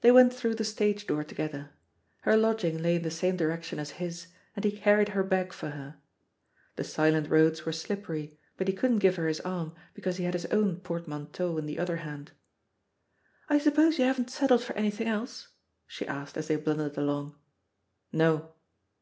They 0.00 0.10
went 0.10 0.32
through 0.32 0.54
the 0.54 0.64
stage 0.64 1.06
door 1.06 1.22
together. 1.22 1.72
Her 2.22 2.38
lodging 2.38 2.78
lay 2.82 2.96
in 2.96 3.02
the 3.02 3.10
same 3.10 3.36
direction 3.36 3.78
as 3.78 3.90
his, 4.00 4.28
and 4.54 4.64
he 4.64 4.72
carried 4.72 5.10
her 5.10 5.22
bag 5.22 5.52
for 5.52 5.72
her. 5.72 6.00
The 6.76 6.84
silent 6.84 7.28
roads 7.28 7.66
were 7.66 7.72
slippery, 7.72 8.38
but 8.56 8.66
he 8.66 8.72
couldn't 8.72 9.00
give 9.00 9.16
her 9.16 9.28
his 9.28 9.40
arm, 9.40 9.74
because 9.92 10.16
he 10.16 10.24
had 10.24 10.32
his 10.32 10.46
own 10.46 10.80
portmanteau 10.80 11.58
in 11.58 11.66
the 11.66 11.78
other 11.78 11.96
hand. 11.96 12.32
"I 13.50 13.58
suppose 13.58 13.98
you 13.98 14.06
haven't 14.06 14.30
settled 14.30 14.64
for 14.64 14.72
anything 14.72 15.06
else?" 15.06 15.48
she 15.86 16.08
asked 16.08 16.38
as 16.38 16.48
they 16.48 16.56
blundered 16.56 16.96
along. 16.96 17.34
"No." 18.12 18.54